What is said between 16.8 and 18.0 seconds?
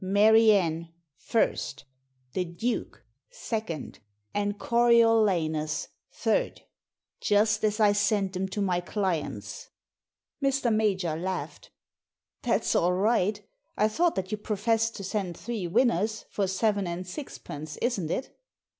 and sixpence,